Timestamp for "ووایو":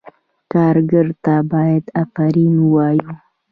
2.59-3.11